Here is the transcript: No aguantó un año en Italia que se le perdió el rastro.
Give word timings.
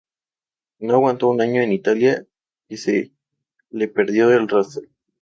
No 0.79 0.95
aguantó 0.95 1.27
un 1.29 1.41
año 1.41 1.61
en 1.61 1.71
Italia 1.73 2.25
que 2.67 2.77
se 2.77 3.11
le 3.69 3.87
perdió 3.87 4.31
el 4.31 4.47
rastro. 4.49 4.89